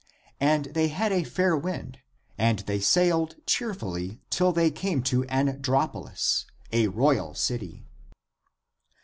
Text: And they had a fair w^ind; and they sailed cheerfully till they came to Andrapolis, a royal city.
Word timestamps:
And 0.39 0.65
they 0.73 0.87
had 0.87 1.11
a 1.11 1.23
fair 1.23 1.55
w^ind; 1.55 1.97
and 2.35 2.57
they 2.61 2.79
sailed 2.79 3.35
cheerfully 3.45 4.19
till 4.31 4.51
they 4.51 4.71
came 4.71 5.03
to 5.03 5.25
Andrapolis, 5.27 6.47
a 6.71 6.87
royal 6.87 7.35
city. 7.35 7.85